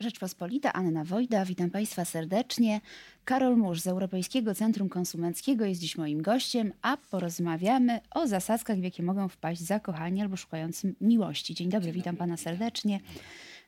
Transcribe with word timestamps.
Rzeczpospolita, 0.00 0.72
Anna 0.72 1.04
Wojda, 1.04 1.44
witam 1.44 1.70
Państwa 1.70 2.04
serdecznie. 2.04 2.80
Karol 3.24 3.56
Musz 3.56 3.80
z 3.80 3.86
Europejskiego 3.86 4.54
Centrum 4.54 4.88
Konsumenckiego 4.88 5.64
jest 5.64 5.80
dziś 5.80 5.98
moim 5.98 6.22
gościem, 6.22 6.72
a 6.82 6.96
porozmawiamy 6.96 8.00
o 8.10 8.26
zasadzkach, 8.26 8.78
w 8.78 8.82
jakie 8.82 9.02
mogą 9.02 9.28
wpaść 9.28 9.60
zakochani 9.60 10.22
albo 10.22 10.36
szukający 10.36 10.94
miłości. 11.00 11.54
Dzień 11.54 11.68
dobry, 11.68 11.92
witam 11.92 12.16
Pana 12.16 12.36
serdecznie. 12.36 13.00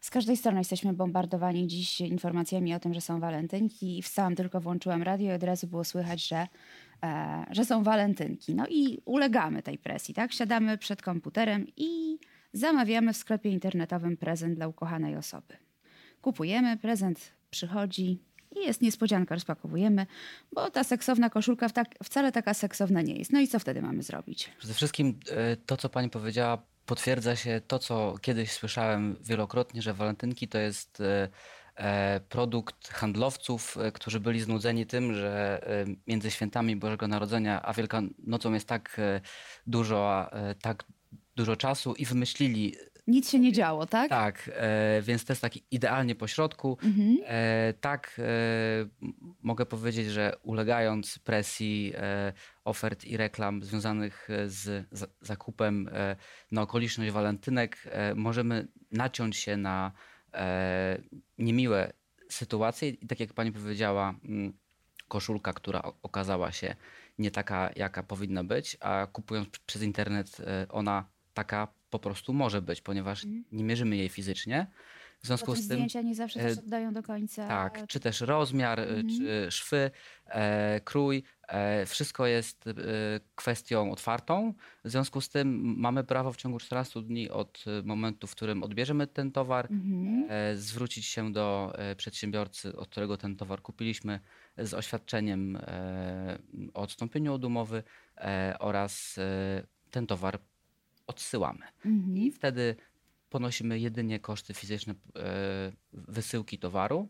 Z 0.01 0.11
każdej 0.11 0.37
strony 0.37 0.59
jesteśmy 0.59 0.93
bombardowani 0.93 1.67
dziś 1.67 2.01
informacjami 2.01 2.75
o 2.75 2.81
tym, 2.81 2.95
że 2.95 3.01
są 3.01 3.21
walentynki. 3.21 4.03
Wstałam 4.03 4.35
tylko, 4.35 4.61
włączyłam 4.61 5.03
radio 5.03 5.33
i 5.33 5.37
od 5.37 5.43
razu 5.43 5.67
było 5.67 5.85
słychać, 5.85 6.29
że, 6.29 6.47
e, 7.05 7.47
że 7.51 7.65
są 7.65 7.83
walentynki. 7.83 8.55
No 8.55 8.65
i 8.71 8.99
ulegamy 9.05 9.63
tej 9.63 9.79
presji, 9.79 10.15
tak? 10.15 10.33
Siadamy 10.33 10.79
przed 10.79 11.03
komputerem 11.03 11.67
i 11.77 12.19
zamawiamy 12.53 13.13
w 13.13 13.17
sklepie 13.17 13.51
internetowym 13.51 14.17
prezent 14.17 14.55
dla 14.55 14.69
ukochanej 14.69 15.17
osoby 15.17 15.68
kupujemy, 16.23 16.77
prezent 16.77 17.33
przychodzi 17.51 18.19
i 18.57 18.67
jest 18.67 18.83
niespodzianka, 18.83 19.35
rozpakowujemy, 19.35 20.07
bo 20.53 20.71
ta 20.71 20.85
seksowna 20.85 21.31
koszulka 21.31 21.67
wcale 22.05 22.33
taka 22.33 22.55
seksowna 22.55 23.03
nie 23.03 23.15
jest. 23.15 23.33
No 23.33 23.41
i 23.41 23.49
co 23.49 23.59
wtedy 23.59 23.83
mamy 23.83 24.03
zrobić? 24.03 24.51
Przede 24.59 24.75
wszystkim 24.75 25.21
e, 25.31 25.57
to, 25.57 25.77
co 25.77 25.89
pani 25.89 26.11
powiedziała, 26.11 26.63
potwierdza 26.87 27.37
się 27.37 27.61
to, 27.67 27.79
co 27.79 28.15
kiedyś 28.23 28.53
słyszałem 28.53 29.17
wielokrotnie, 29.25 29.83
że 29.83 29.95
walentynki 29.95 30.49
to 30.49 30.59
jest 30.59 31.01
e, 31.01 31.29
e, 31.77 32.21
produkt 32.29 32.89
handlowców, 32.89 33.77
którzy 33.95 34.21
byli 34.21 34.41
znudzeni 34.41 34.87
tym, 34.87 35.15
że 35.15 35.63
między 36.07 36.31
świętami 36.31 36.77
Bożego 36.77 37.09
Narodzenia 37.09 37.63
a 37.63 37.73
Wielkanocą 37.73 38.53
jest 38.53 38.67
tak 38.67 39.01
dużo, 39.67 40.31
tak 40.63 40.85
dużo 41.37 41.57
czasu 41.57 41.95
i 41.95 42.05
wymyślili 42.05 42.75
nic 43.09 43.31
się 43.31 43.39
nie 43.39 43.53
działo, 43.53 43.87
tak? 43.87 44.09
Tak, 44.09 44.51
e, 44.55 45.03
więc 45.03 45.25
to 45.25 45.33
jest 45.33 45.43
taki 45.43 45.63
idealnie 45.71 46.15
po 46.15 46.27
środku. 46.27 46.79
Mhm. 46.83 47.19
E, 47.25 47.75
tak, 47.81 48.21
e, 48.21 48.23
mogę 49.43 49.67
powiedzieć, 49.67 50.09
że 50.09 50.37
ulegając 50.43 51.19
presji 51.19 51.93
e, 51.97 52.33
ofert 52.65 53.05
i 53.05 53.17
reklam 53.17 53.65
związanych 53.65 54.29
z, 54.47 54.87
z 54.93 55.11
zakupem 55.21 55.89
e, 55.93 56.17
na 56.53 56.63
okoliczność 56.63 57.11
walentynek, 57.11 57.79
e, 57.85 58.15
możemy 58.15 58.69
naciąć 58.93 59.37
się 59.37 59.57
na 59.57 59.93
niemiłe 61.39 61.93
sytuacje. 62.29 62.89
I 62.89 63.07
tak 63.07 63.21
jak 63.21 63.33
pani 63.33 63.53
powiedziała, 63.53 64.15
mm, 64.25 64.53
koszulka, 65.09 65.53
która 65.53 65.83
okazała 66.03 66.53
się 66.53 66.77
nie 67.19 67.31
taka, 67.31 67.71
jaka 67.77 68.03
powinna 68.03 68.45
być, 68.45 68.77
a 68.81 69.07
kupując 69.13 69.49
przez 69.67 69.83
internet, 69.83 70.37
ona 70.69 71.05
taka 71.35 71.69
po 71.91 71.99
prostu 71.99 72.33
może 72.33 72.63
być, 72.63 72.81
ponieważ 72.81 73.25
mm. 73.25 73.45
nie 73.53 73.65
mierzymy 73.65 73.97
jej 73.97 74.09
fizycznie. 74.09 74.67
W 75.23 75.27
związku 75.27 75.55
z 75.55 75.69
tym. 75.69 75.77
Zdjęcia 75.77 76.03
nie 76.03 76.15
zawsze 76.15 76.41
też 76.41 76.57
e, 76.57 76.61
oddają 76.61 76.93
do 76.93 77.03
końca. 77.03 77.49
Tak, 77.49 77.87
czy 77.87 78.01
też 78.01 78.21
rozmiar, 78.21 78.81
mm. 78.81 79.09
czy 79.09 79.51
szwy, 79.51 79.91
e, 80.27 80.81
krój. 80.85 81.23
E, 81.49 81.87
wszystko 81.87 82.27
jest 82.27 82.67
e, 82.67 82.73
kwestią 83.35 83.93
otwartą. 83.93 84.55
W 84.85 84.91
związku 84.91 85.21
z 85.21 85.29
tym 85.29 85.75
mamy 85.79 86.05
prawo 86.05 86.33
w 86.33 86.37
ciągu 86.37 86.59
14 86.59 87.03
dni 87.03 87.31
od 87.31 87.65
momentu, 87.85 88.27
w 88.27 88.33
którym 88.35 88.63
odbierzemy 88.63 89.07
ten 89.07 89.33
towar, 89.33 89.69
mm. 89.71 90.29
zwrócić 90.57 91.07
się 91.07 91.33
do 91.33 91.77
przedsiębiorcy, 91.97 92.77
od 92.77 92.89
którego 92.89 93.17
ten 93.17 93.37
towar 93.37 93.63
kupiliśmy, 93.63 94.21
z 94.59 94.75
oświadczeniem 94.75 95.59
o 96.75 96.81
odstąpieniu 96.81 97.35
od 97.35 97.45
umowy 97.45 97.83
oraz 98.59 99.19
ten 99.91 100.07
towar 100.07 100.39
odsyłamy. 101.09 101.67
Mhm. 101.85 102.17
I 102.17 102.33
wtedy 102.33 102.77
ponosimy 103.31 103.79
jedynie 103.79 104.21
koszty 104.21 104.55
fizyczne 104.55 104.95
e, 105.17 105.73
wysyłki 105.93 106.59
towaru 106.59 107.09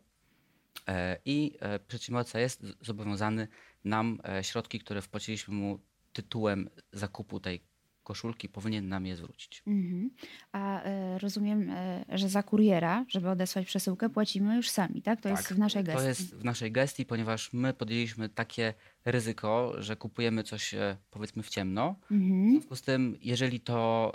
e, 0.87 1.19
i 1.25 1.57
e, 1.61 1.79
przedsiębiorca 1.79 2.41
jest 2.41 2.67
zobowiązany 2.81 3.49
nam 3.85 4.19
środki, 4.43 4.79
które 4.79 5.03
wpłaciliśmy 5.03 5.55
mu 5.55 5.79
tytułem 6.13 6.71
zakupu 6.93 7.41
tej 7.41 7.61
koszulki, 8.09 8.49
powinien 8.49 8.89
nam 8.89 9.07
je 9.07 9.17
zwrócić. 9.17 9.63
Mhm. 9.67 10.11
A 10.53 10.87
y, 10.87 11.19
rozumiem, 11.19 11.71
y, 11.71 12.05
że 12.19 12.29
za 12.29 12.43
kuriera, 12.43 13.05
żeby 13.09 13.29
odesłać 13.29 13.67
przesyłkę, 13.67 14.09
płacimy 14.11 14.57
już 14.57 14.71
sami, 14.71 15.03
tak? 15.03 15.21
To 15.21 15.29
tak, 15.29 15.39
jest 15.39 15.53
w 15.53 15.59
naszej 15.59 15.85
gestii. 15.85 16.03
To 16.03 16.09
jest 16.09 16.35
w 16.35 16.45
naszej 16.45 16.73
gestii, 16.73 17.07
ponieważ 17.07 17.53
my 17.53 17.75
podjęliśmy 17.75 18.29
takie 18.29 18.75
ryzyko, 19.05 19.83
że 19.83 19.97
kupujemy 19.97 20.43
coś 20.43 20.75
y, 20.75 20.97
powiedzmy 21.11 21.43
w 21.43 21.49
ciemno. 21.49 21.97
Mhm. 22.11 22.49
W 22.49 22.51
związku 22.51 22.77
z 22.77 22.83
tym, 22.83 23.19
jeżeli 23.21 23.61
to 23.61 24.13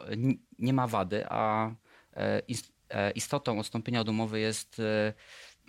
nie 0.59 0.73
ma 0.73 0.87
wady, 0.87 1.25
a 1.29 1.71
istotą 3.15 3.59
odstąpienia 3.59 4.01
od 4.01 4.09
umowy 4.09 4.39
jest 4.39 4.81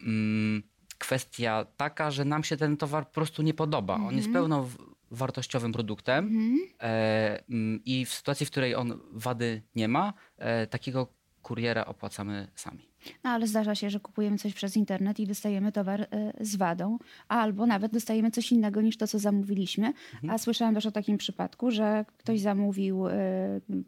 mm, 0.06 0.62
kwestia 0.98 1.66
taka, 1.76 2.10
że 2.10 2.24
nam 2.24 2.44
się 2.44 2.56
ten 2.56 2.76
towar 2.76 3.06
po 3.06 3.14
prostu 3.14 3.42
nie 3.42 3.54
podoba. 3.54 3.94
On 3.94 4.16
jest 4.16 4.26
mhm. 4.26 4.32
pełno 4.32 4.68
wartościowym 5.14 5.72
produktem 5.72 6.24
mhm. 6.24 6.58
e, 6.80 7.44
mm, 7.48 7.80
i 7.84 8.04
w 8.04 8.12
sytuacji, 8.14 8.46
w 8.46 8.50
której 8.50 8.74
on 8.74 9.00
wady 9.12 9.62
nie 9.74 9.88
ma, 9.88 10.12
e, 10.38 10.66
takiego 10.66 11.08
kuriera 11.42 11.84
opłacamy 11.84 12.48
sami. 12.54 12.93
No 13.24 13.30
ale 13.30 13.46
zdarza 13.46 13.74
się, 13.74 13.90
że 13.90 14.00
kupujemy 14.00 14.38
coś 14.38 14.54
przez 14.54 14.76
internet 14.76 15.20
i 15.20 15.26
dostajemy 15.26 15.72
towar 15.72 16.00
y, 16.00 16.06
z 16.40 16.56
wadą, 16.56 16.98
albo 17.28 17.66
nawet 17.66 17.92
dostajemy 17.92 18.30
coś 18.30 18.52
innego 18.52 18.80
niż 18.80 18.96
to, 18.96 19.06
co 19.06 19.18
zamówiliśmy. 19.18 19.86
Mhm. 19.86 20.30
A 20.30 20.38
słyszałam 20.38 20.74
też 20.74 20.86
o 20.86 20.90
takim 20.90 21.18
przypadku, 21.18 21.70
że 21.70 22.04
ktoś 22.18 22.40
zamówił 22.40 23.08
y, 23.08 23.12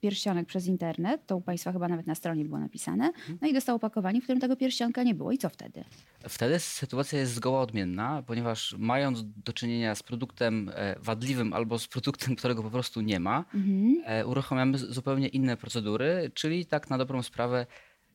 pierścionek 0.01 0.47
przez 0.47 0.67
internet, 0.67 1.27
to 1.27 1.37
u 1.37 1.41
Państwa 1.41 1.73
chyba 1.73 1.89
nawet 1.89 2.07
na 2.07 2.15
stronie 2.15 2.45
było 2.45 2.59
napisane, 2.59 3.07
mhm. 3.07 3.39
no 3.43 3.49
i 3.49 3.53
dostał 3.53 3.77
opakowanie, 3.77 4.21
w 4.21 4.23
którym 4.23 4.41
tego 4.41 4.57
pierścionka 4.57 5.03
nie 5.03 5.15
było. 5.15 5.33
I 5.33 5.39
co 5.39 5.49
wtedy? 5.49 5.85
Wtedy 6.29 6.59
sytuacja 6.59 7.19
jest 7.19 7.35
zgoła 7.35 7.61
odmienna, 7.61 8.23
ponieważ 8.27 8.75
mając 8.79 9.25
do 9.45 9.53
czynienia 9.53 9.95
z 9.95 10.03
produktem 10.03 10.71
e, 10.75 10.97
wadliwym 11.01 11.53
albo 11.53 11.79
z 11.79 11.89
produktem, 11.89 12.37
którego 12.37 12.63
po 12.63 12.71
prostu 12.71 13.01
nie 13.01 13.21
ma, 13.21 13.45
mhm. 13.55 14.03
E, 14.05 14.27
uruchamiamy 14.27 14.79
zupełnie 14.79 15.29
inne 15.29 15.57
procedury, 15.57 16.31
czyli 16.35 16.67
tak 16.67 16.91
na 16.91 16.99
dobrą 16.99 17.23
sprawę 17.23 17.67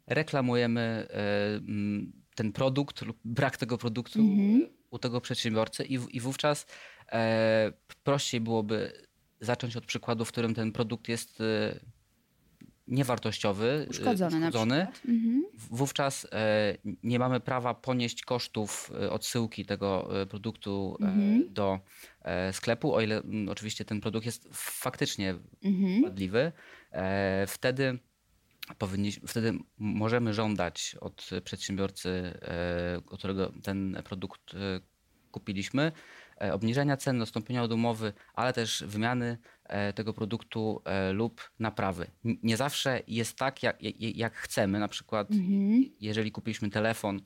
reklamujemy 0.08 0.82
e, 0.82 1.08
ten 2.36 2.52
produkt 2.52 3.02
lub 3.02 3.18
brak 3.26 3.58
tego 3.58 3.78
produktu 3.78 4.20
mhm. 4.20 4.70
u 4.90 5.00
tego 5.00 5.22
przedsiębiorcy 5.22 5.84
i, 5.84 6.00
i 6.10 6.20
wówczas 6.20 6.66
e, 7.12 7.74
prościej 8.04 8.42
byłoby 8.42 9.08
zacząć 9.42 9.78
od 9.78 9.86
przykładu, 9.86 10.26
w 10.26 10.32
którym 10.32 10.54
ten 10.54 10.72
produkt 10.72 11.10
jest 11.10 11.42
e, 11.42 11.80
niewartościowy, 12.88 13.88
uszkodzony. 13.90 14.38
uszkodzony. 14.38 14.88
Mhm. 15.08 15.46
Wówczas 15.54 16.28
nie 17.04 17.20
mamy 17.20 17.40
prawa 17.40 17.74
ponieść 17.74 18.24
kosztów 18.24 18.92
odsyłki 19.10 19.66
tego 19.66 20.10
produktu 20.30 20.98
mhm. 21.02 21.54
do 21.54 21.80
sklepu, 22.52 22.94
o 22.94 23.02
ile 23.02 23.22
oczywiście 23.50 23.86
ten 23.86 24.02
produkt 24.02 24.26
jest 24.26 24.48
faktycznie 24.54 25.36
mhm. 25.64 26.02
wadliwy. 26.02 26.52
Wtedy 27.48 28.00
powinniśmy, 28.78 29.28
wtedy 29.28 29.54
możemy 29.78 30.34
żądać 30.34 30.96
od 31.02 31.30
przedsiębiorcy, 31.44 32.10
e, 32.42 33.02
którego 33.18 33.54
ten 33.64 34.02
produkt 34.06 34.54
e, 34.54 34.58
kupiliśmy, 35.32 35.92
e, 36.42 36.54
obniżenia 36.54 36.98
cen, 36.98 37.18
nastąpienia 37.18 37.64
od 37.64 37.72
umowy, 37.72 38.14
ale 38.34 38.54
też 38.54 38.84
wymiany 38.88 39.38
tego 39.96 40.14
produktu 40.14 40.82
lub 41.14 41.52
naprawy. 41.60 42.12
Nie 42.24 42.58
zawsze 42.58 43.02
jest 43.08 43.38
tak, 43.38 43.64
jak, 43.64 43.78
jak 44.00 44.34
chcemy. 44.34 44.80
Na 44.80 44.88
przykład, 44.88 45.32
mhm. 45.32 45.86
jeżeli 46.00 46.32
kupiliśmy 46.32 46.70
telefon, 46.70 47.22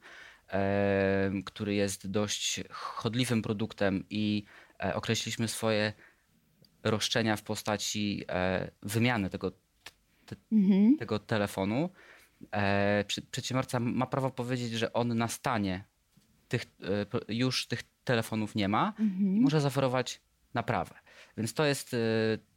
który 1.46 1.74
jest 1.74 2.12
dość 2.12 2.62
chodliwym 2.70 3.42
produktem 3.42 4.04
i 4.10 4.44
określiliśmy 4.94 5.48
swoje 5.48 5.94
roszczenia 6.84 7.36
w 7.36 7.44
postaci 7.44 8.26
wymiany 8.82 9.30
tego 9.30 9.52
te, 10.26 10.36
mhm. 10.52 10.98
tego 10.98 11.20
telefonu, 11.20 11.90
e, 12.52 13.06
przedsiębiorca 13.32 13.80
ma 13.80 14.06
prawo 14.06 14.30
powiedzieć, 14.30 14.72
że 14.72 14.94
on 14.94 15.18
na 15.18 15.28
stanie 15.28 15.84
tych, 16.48 16.66
e, 17.30 17.34
już 17.34 17.68
tych 17.68 17.84
telefonów 18.04 18.56
nie 18.56 18.68
ma 18.68 18.94
mhm. 19.00 19.38
i 19.38 19.40
może 19.40 19.62
zaoferować 19.62 20.22
naprawę. 20.54 20.96
Więc 21.38 21.54
to 21.54 21.66
jest. 21.66 21.94
E, 21.94 21.98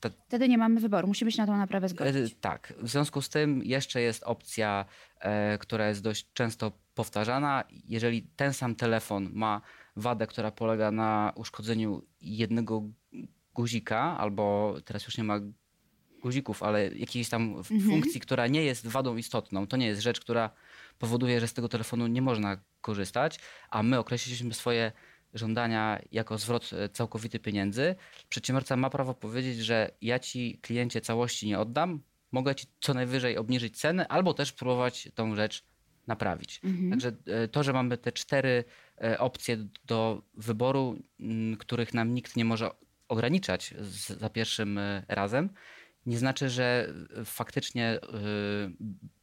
ta... 0.01 0.11
Wtedy 0.27 0.49
nie 0.49 0.59
mamy 0.59 0.81
wyboru, 0.81 1.09
musimy 1.09 1.33
się 1.33 1.43
na 1.43 1.47
tą 1.47 1.57
naprawę 1.57 1.89
zgodzić. 1.89 2.33
E, 2.33 2.37
tak. 2.41 2.75
W 2.79 2.89
związku 2.89 3.23
z 3.23 3.29
tym 3.29 3.63
jeszcze 3.65 4.01
jest 4.01 4.23
opcja, 4.23 4.85
która 5.61 5.89
jest 5.89 6.03
dość 6.03 6.27
często 6.33 6.73
powtarzana. 6.95 7.65
Jeżeli 7.71 8.23
ten 8.23 8.53
sam 8.53 8.75
telefon 8.75 9.31
ma 9.33 9.61
wadę, 9.97 10.27
która 10.27 10.51
polega 10.51 10.91
na 10.91 11.33
uszkodzeniu 11.37 12.03
jednego 12.21 12.83
guzika, 13.55 14.19
albo 14.19 14.77
teraz 14.85 15.05
już 15.05 15.19
nie 15.19 15.25
ma 15.25 15.41
guzików, 16.23 16.63
ale 16.63 16.89
jakiejś 16.89 17.29
tam 17.29 17.43
mhm. 17.43 17.81
funkcji, 17.81 18.21
która 18.21 18.47
nie 18.47 18.65
jest 18.65 18.87
wadą 18.87 19.17
istotną. 19.17 19.67
To 19.67 19.77
nie 19.77 19.87
jest 19.87 20.03
rzecz, 20.03 20.21
która 20.21 20.51
powoduje, 20.99 21.41
że 21.41 21.49
z 21.49 21.53
tego 21.53 21.69
telefonu 21.69 22.07
nie 22.07 22.23
można 22.23 22.57
korzystać, 22.81 23.39
a 23.71 23.83
my 23.83 23.99
określiliśmy 23.99 24.55
swoje 24.55 24.93
żądania 25.35 26.03
jako 26.13 26.39
zwrot 26.39 26.71
e, 26.73 26.89
całkowity 26.89 27.39
pieniędzy. 27.39 27.95
Przedsiębiorca 28.29 28.77
ma 28.77 28.91
prawo 28.91 29.15
powiedzieć, 29.15 29.59
że 29.59 29.91
ja 30.03 30.19
ci 30.19 30.59
kliencie 30.63 31.01
całości 31.01 31.47
nie 31.47 31.59
oddam, 31.59 32.01
mogę 32.33 32.55
ci 32.55 32.67
co 32.81 32.95
najwyżej 32.95 33.37
obniżyć 33.37 33.81
cenę 33.81 34.09
albo 34.09 34.35
też 34.35 34.53
próbować 34.53 35.09
tą 35.15 35.37
rzecz 35.37 35.65
naprawić. 36.07 36.61
Mhm. 36.65 36.91
Także 36.91 37.13
to, 37.53 37.63
że 37.63 37.73
mamy 37.73 37.99
te 37.99 38.13
cztery 38.13 38.65
opcje 39.19 39.57
do 39.87 40.23
wyboru, 40.35 40.99
których 41.59 41.95
nam 41.95 42.15
nikt 42.15 42.37
nie 42.37 42.45
może 42.45 42.71
ograniczać 43.09 43.75
za 44.19 44.31
pierwszym 44.31 44.81
razem, 45.09 45.51
nie 46.09 46.19
znaczy, 46.19 46.51
że 46.51 46.95
faktycznie 47.25 47.99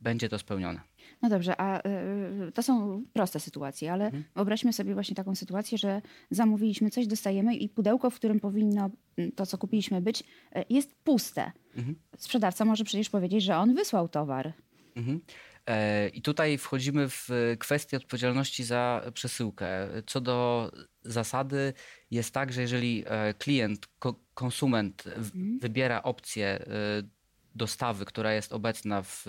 będzie 0.01 0.29
to 0.29 0.39
spełnione. 0.39 0.79
No 1.21 1.29
dobrze, 1.29 1.61
a 1.61 1.79
y, 1.79 2.51
to 2.51 2.63
są 2.63 3.03
proste 3.13 3.39
sytuacje, 3.39 3.93
ale 3.93 4.05
mhm. 4.05 4.23
wyobraźmy 4.35 4.73
sobie 4.73 4.93
właśnie 4.93 5.15
taką 5.15 5.35
sytuację, 5.35 5.77
że 5.77 6.01
zamówiliśmy 6.31 6.89
coś, 6.89 7.07
dostajemy 7.07 7.55
i 7.55 7.69
pudełko, 7.69 8.09
w 8.09 8.15
którym 8.15 8.39
powinno 8.39 8.89
to, 9.35 9.45
co 9.45 9.57
kupiliśmy 9.57 10.01
być, 10.01 10.23
jest 10.69 10.95
puste. 11.03 11.51
Mhm. 11.75 11.95
Sprzedawca 12.17 12.65
może 12.65 12.83
przecież 12.83 13.09
powiedzieć, 13.09 13.43
że 13.43 13.57
on 13.57 13.75
wysłał 13.75 14.09
towar. 14.09 14.53
Mhm. 14.95 15.21
E, 15.67 16.09
I 16.09 16.21
tutaj 16.21 16.57
wchodzimy 16.57 17.09
w 17.09 17.29
kwestię 17.59 17.97
odpowiedzialności 17.97 18.63
za 18.63 19.01
przesyłkę. 19.13 19.67
Co 20.07 20.21
do 20.21 20.71
zasady 21.03 21.73
jest 22.11 22.33
tak, 22.33 22.53
że 22.53 22.61
jeżeli 22.61 23.03
e, 23.07 23.33
klient, 23.33 23.87
konsument 24.33 25.07
mhm. 25.07 25.59
wybiera 25.59 26.03
opcję 26.03 26.47
e, 26.47 26.65
dostawy, 27.55 28.05
która 28.05 28.33
jest 28.33 28.53
obecna 28.53 29.01
w, 29.01 29.25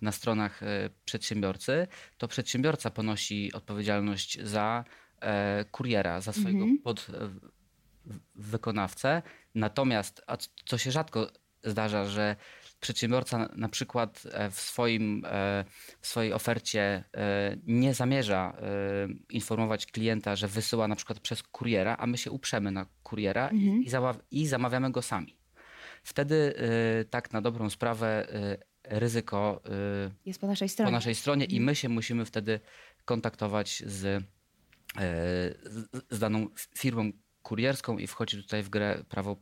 na 0.00 0.12
stronach 0.12 0.60
przedsiębiorcy, 1.04 1.86
to 2.18 2.28
przedsiębiorca 2.28 2.90
ponosi 2.90 3.52
odpowiedzialność 3.52 4.42
za 4.42 4.84
kuriera, 5.70 6.20
za 6.20 6.32
swojego 6.32 6.64
mhm. 6.64 6.78
podwykonawcę. 8.34 9.22
Natomiast, 9.54 10.22
a 10.26 10.36
co 10.66 10.78
się 10.78 10.90
rzadko 10.90 11.30
zdarza, 11.64 12.04
że 12.04 12.36
przedsiębiorca 12.80 13.48
na 13.56 13.68
przykład 13.68 14.22
e, 14.32 14.50
w, 14.50 14.60
swoim, 14.60 15.22
w 16.00 16.06
swojej 16.06 16.32
ofercie 16.32 17.04
nie 17.66 17.94
zamierza 17.94 18.56
informować 19.30 19.86
klienta, 19.86 20.36
że 20.36 20.48
wysyła 20.48 20.88
na 20.88 20.96
przykład 20.96 21.20
przez 21.20 21.42
kuriera, 21.42 21.96
a 21.98 22.06
my 22.06 22.18
się 22.18 22.30
uprzemy 22.30 22.70
na 22.70 22.86
kuriera 23.02 23.48
mhm. 23.48 23.82
i, 24.30 24.40
i 24.42 24.46
zamawiamy 24.46 24.90
go 24.90 25.02
sami. 25.02 25.36
Wtedy 26.02 26.54
tak 27.10 27.32
na 27.32 27.40
dobrą 27.40 27.70
sprawę 27.70 28.26
ryzyko 28.84 29.62
jest 30.26 30.40
po 30.40 30.46
naszej 30.46 30.68
stronie, 30.68 30.88
po 30.88 30.92
naszej 30.92 31.14
stronie 31.14 31.44
i 31.44 31.56
mhm. 31.56 31.64
my 31.64 31.74
się 31.74 31.88
musimy 31.88 32.24
wtedy 32.24 32.60
kontaktować 33.04 33.82
z, 33.86 34.24
z 36.10 36.18
daną 36.18 36.46
firmą 36.78 37.12
kurierską 37.42 37.98
i 37.98 38.06
wchodzi 38.06 38.42
tutaj 38.42 38.62
w 38.62 38.68
grę 38.68 39.04
prawo 39.08 39.36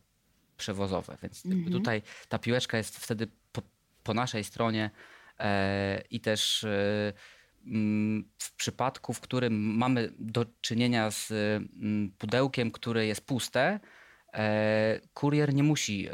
przewozowe. 0.56 1.16
Więc 1.22 1.46
mhm. 1.46 1.72
tutaj 1.72 2.02
ta 2.28 2.38
piłeczka 2.38 2.76
jest 2.76 2.98
wtedy 2.98 3.28
po, 3.52 3.62
po 4.02 4.14
naszej 4.14 4.44
stronie 4.44 4.90
e, 5.38 6.02
i 6.10 6.20
też 6.20 6.66
mm, 7.66 8.24
w 8.38 8.52
przypadku, 8.52 9.12
w 9.12 9.20
którym 9.20 9.76
mamy 9.76 10.12
do 10.18 10.46
czynienia 10.60 11.10
z 11.10 11.30
mm, 11.30 12.10
pudełkiem, 12.18 12.70
które 12.70 13.06
jest 13.06 13.26
puste, 13.26 13.80
E, 14.34 15.00
kurier 15.14 15.54
nie 15.54 15.62
musi 15.62 16.08
e, 16.08 16.12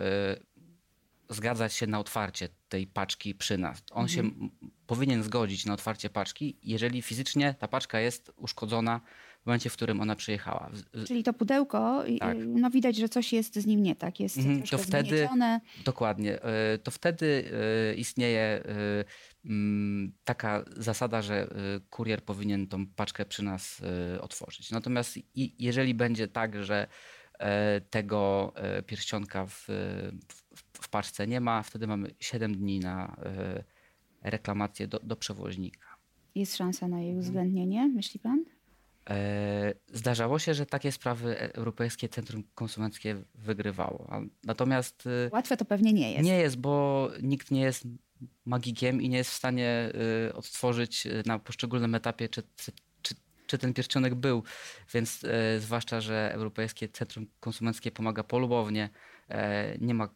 zgadzać 1.29 1.73
się 1.73 1.87
na 1.87 1.99
otwarcie 1.99 2.49
tej 2.69 2.87
paczki 2.87 3.35
przy 3.35 3.59
nas. 3.59 3.83
On 3.91 4.03
mhm. 4.03 4.09
się 4.09 4.49
powinien 4.87 5.23
zgodzić 5.23 5.67
na 5.67 5.75
otwarcie 5.75 6.11
paczki, 6.11 6.59
jeżeli 6.63 7.03
fizycznie 7.03 7.55
ta 7.59 7.69
paczka 7.69 8.01
jest 8.01 8.33
uszkodzona 8.37 9.01
w 9.43 9.47
momencie, 9.47 9.71
w 9.71 9.73
którym 9.73 10.01
ona 10.01 10.17
przyjechała. 10.17 10.71
Czyli 11.07 11.23
to 11.23 11.33
pudełko, 11.33 12.05
tak. 12.19 12.37
no 12.47 12.71
widać, 12.71 12.97
że 12.97 13.09
coś 13.09 13.33
jest 13.33 13.55
z 13.55 13.67
nim 13.67 13.83
nie 13.83 13.97
tak, 13.97 14.21
jest 14.21 14.39
mhm, 14.39 14.63
to 14.63 14.79
wtedy 14.79 15.09
zmienione. 15.09 15.61
Dokładnie. 15.85 16.43
E, 16.43 16.79
to 16.79 16.91
wtedy 16.91 17.51
istnieje 17.97 18.63
mm, 19.45 20.13
taka 20.25 20.65
zasada, 20.77 21.23
że 21.23 21.49
kurier 21.91 22.25
powinien 22.25 22.67
tą 22.67 22.87
paczkę 22.87 23.25
przy 23.25 23.43
nas 23.43 23.83
otworzyć. 24.21 24.71
Natomiast 24.71 25.19
jeżeli 25.59 25.95
będzie 25.95 26.29
tak, 26.29 26.65
że 26.65 26.87
E, 27.41 27.81
tego 27.81 28.53
e, 28.57 28.83
pierścionka 28.83 29.47
w, 29.47 29.67
w, 30.29 30.63
w 30.73 30.89
paczce 30.89 31.27
nie 31.27 31.41
ma. 31.41 31.63
Wtedy 31.63 31.87
mamy 31.87 32.11
7 32.21 32.57
dni 32.57 32.81
na 32.81 33.17
e, 33.23 33.65
reklamację 34.23 34.89
do, 34.89 35.01
do 35.03 35.17
przewoźnika. 35.17 35.97
Jest 36.35 36.57
szansa 36.57 36.89
na 36.89 37.01
jej 37.01 37.09
mhm. 37.11 37.19
uwzględnienie, 37.19 37.89
myśli 37.89 38.21
pan? 38.21 38.45
Zdarzało 39.87 40.38
się, 40.38 40.55
że 40.55 40.67
takie 40.67 40.93
sprawy 40.93 41.38
Europejskie 41.38 42.08
Centrum 42.08 42.44
Konsumenckie 42.55 43.23
wygrywało. 43.35 44.11
Natomiast. 44.44 45.08
Łatwe 45.32 45.56
to 45.56 45.64
pewnie 45.64 45.93
nie 45.93 46.12
jest. 46.12 46.25
Nie 46.25 46.38
jest, 46.38 46.56
bo 46.56 47.08
nikt 47.23 47.50
nie 47.50 47.61
jest 47.61 47.85
magikiem 48.44 49.02
i 49.02 49.08
nie 49.08 49.17
jest 49.17 49.31
w 49.31 49.35
stanie 49.35 49.93
odtworzyć 50.35 51.08
na 51.26 51.38
poszczególnym 51.38 51.94
etapie, 51.94 52.29
czy, 52.29 52.43
czy 53.50 53.58
ten 53.58 53.75
pierścionek 53.75 54.14
był. 54.14 54.43
Więc 54.94 55.25
e, 55.25 55.61
zwłaszcza, 55.61 56.00
że 56.00 56.32
Europejskie 56.35 56.88
Centrum 56.88 57.26
Konsumenckie 57.41 57.91
pomaga 57.91 58.25
polubownie, 58.25 58.91
e, 59.29 59.79
nie 59.79 59.94
ma 59.94 60.08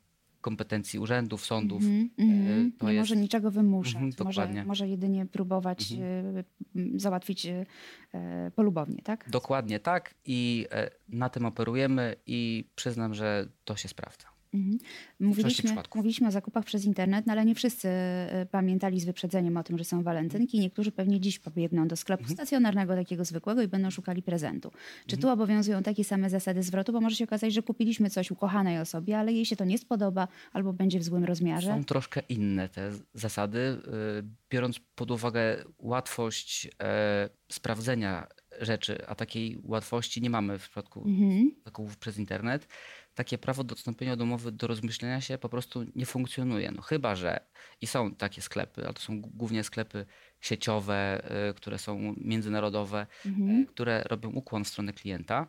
kompetencji 0.45 0.99
urzędów, 0.99 1.47
sądów. 1.47 1.83
Mm 1.83 2.09
-hmm, 2.19 2.83
nie 2.83 2.93
jest... 2.93 3.11
może 3.11 3.17
niczego 3.17 3.51
wymuszać. 3.51 3.95
Mm 3.95 4.11
-hmm, 4.11 4.25
może, 4.25 4.65
może 4.67 4.89
jedynie 4.89 5.27
próbować 5.27 5.93
mm 5.93 6.45
-hmm. 6.77 6.99
załatwić 6.99 7.47
e, 7.47 8.51
polubownie, 8.55 9.03
tak? 9.03 9.31
Dokładnie 9.31 9.81
tak 9.81 10.15
i 10.25 10.67
na 11.09 11.29
tym 11.29 11.47
operujemy 11.47 12.17
i 12.27 12.65
przyznam, 12.77 13.15
że 13.15 13.49
to 13.65 13.77
się 13.77 13.89
sprawdza. 13.89 14.34
Mhm. 14.55 14.79
Mówiliśmy, 15.21 15.71
mówiliśmy 15.95 16.29
o 16.29 16.31
zakupach 16.31 16.65
przez 16.65 16.85
internet, 16.85 17.27
no 17.27 17.33
ale 17.33 17.45
nie 17.45 17.55
wszyscy 17.55 17.89
e, 17.89 18.47
pamiętali 18.51 19.01
z 19.01 19.05
wyprzedzeniem 19.05 19.57
o 19.57 19.63
tym, 19.63 19.79
że 19.79 19.85
są 19.85 20.03
walentynki. 20.03 20.61
Niektórzy 20.61 20.93
pewnie 20.93 21.21
dziś 21.21 21.39
pobiegną 21.39 21.89
do 21.89 21.97
sklepu 21.97 22.23
mhm. 22.23 22.37
stacjonarnego, 22.37 22.95
takiego 22.95 23.25
zwykłego 23.25 23.63
i 23.63 23.69
będą 23.69 23.91
szukali 23.91 24.23
prezentu. 24.23 24.71
Czy 25.07 25.17
mhm. 25.17 25.23
tu 25.23 25.29
obowiązują 25.29 25.83
takie 25.83 26.05
same 26.05 26.31
zasady 26.31 26.63
zwrotu? 26.63 26.93
Bo 26.93 27.01
może 27.01 27.17
się 27.17 27.25
okazać, 27.25 27.55
że 27.55 27.63
kupiliśmy 27.63 28.11
coś 28.11 28.31
ukochanej 28.31 28.81
osobie, 28.81 29.19
ale 29.19 29.33
jej 29.33 29.47
się 29.47 29.57
to 29.57 29.65
nie 29.65 29.79
spodoba 29.79 30.29
albo 30.53 30.73
będzie 30.73 30.99
w 30.99 31.05
złym 31.05 31.25
rozmiarze. 31.25 31.69
Są 31.69 31.85
troszkę 31.85 32.21
inne 32.29 32.69
te 32.69 32.91
zasady, 33.15 33.59
y, 33.59 34.25
biorąc 34.51 34.81
pod 34.95 35.11
uwagę 35.11 35.65
łatwość 35.79 36.69
e, 36.83 37.29
sprawdzenia 37.49 38.27
rzeczy, 38.61 39.07
a 39.07 39.15
takiej 39.15 39.59
łatwości 39.63 40.23
nie 40.23 40.31
mamy 40.31 40.59
w 40.59 40.63
przypadku 40.63 41.03
mhm. 41.07 41.51
zakupów 41.65 41.99
przez 41.99 42.19
internet 42.19 42.69
takie 43.15 43.39
prawo 43.39 43.65
do 43.65 43.73
odstąpienia 43.73 44.13
od 44.13 44.21
umowy 44.21 44.53
do 44.53 44.67
rozmyślenia 44.67 45.21
się 45.21 45.39
po 45.39 45.49
prostu 45.49 45.85
nie 45.97 46.07
funkcjonuje. 46.07 46.71
No 46.71 46.83
chyba, 46.83 47.15
że 47.15 47.41
i 47.81 47.87
są 47.87 48.15
takie 48.15 48.43
sklepy, 48.43 48.85
ale 48.85 48.95
to 48.95 49.03
są 49.03 49.21
głównie 49.21 49.65
sklepy 49.65 50.07
sieciowe, 50.41 51.23
y, 51.51 51.55
które 51.55 51.79
są 51.79 52.15
międzynarodowe, 52.17 53.07
mhm. 53.27 53.63
Y, 53.63 53.67
które 53.67 54.03
robią 54.03 54.31
ukłon 54.31 54.65
w 54.65 54.69
stronę 54.69 54.93
klienta 54.93 55.47